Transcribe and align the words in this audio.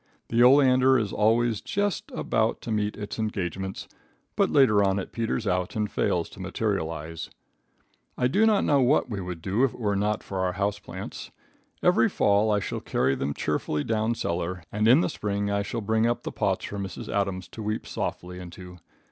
The 0.29 0.41
oleander 0.41 0.97
is 0.97 1.13
always 1.13 1.61
just 1.61 2.09
about 2.15 2.59
to 2.61 2.71
meet 2.71 2.97
its 2.97 3.19
engagements, 3.19 3.87
but 4.35 4.49
later 4.49 4.83
on 4.83 4.97
it 4.97 5.11
peters 5.11 5.45
out 5.45 5.75
and 5.75 5.91
fails 5.91 6.27
to 6.29 6.39
materialize. 6.39 7.29
I 8.17 8.27
do 8.27 8.47
not 8.47 8.63
know 8.63 8.81
what 8.81 9.11
we 9.11 9.21
would 9.21 9.43
do 9.43 9.63
if 9.63 9.75
it 9.75 9.79
were 9.79 9.95
not 9.95 10.23
for 10.23 10.39
our 10.39 10.53
house 10.53 10.79
plants. 10.79 11.29
Every 11.83 12.09
fall 12.09 12.49
I 12.49 12.59
shall 12.59 12.79
carry 12.81 13.13
them 13.13 13.35
cheerfully 13.35 13.83
down 13.83 14.15
cellar, 14.15 14.63
and 14.71 14.87
in 14.87 15.01
the 15.01 15.07
spring 15.07 15.51
I 15.51 15.63
will 15.71 15.81
bring 15.81 16.07
up 16.07 16.23
the 16.23 16.31
pots 16.31 16.65
for 16.65 16.79
Mrs. 16.79 17.07
Adams 17.07 17.47
to 17.49 17.61
weep 17.61 17.85
softly 17.85 18.39
into. 18.39 18.79